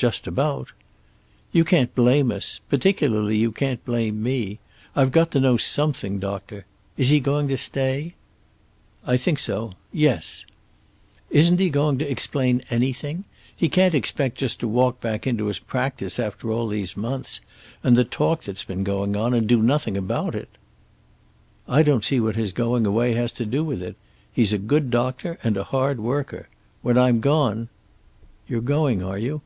[0.00, 0.72] "Just about."
[1.52, 2.60] "You can't blame us.
[2.70, 4.58] Particularly, you can't blame me.
[4.96, 6.64] I've got to know something, doctor.
[6.96, 8.14] Is he going to stay?"
[9.04, 9.72] "I think so.
[9.92, 10.46] Yes."
[11.28, 13.24] "Isn't he going to explain anything?
[13.54, 17.42] He can't expect just to walk back into his practise after all these months,
[17.84, 20.48] and the talk that's been going on, and do nothing about it."
[21.68, 23.96] "I don't see what his going away has to do with it.
[24.32, 26.48] He's a good doctor, and a hard worker.
[26.80, 27.68] When I'm gone"
[28.48, 29.42] "You're going, are you?"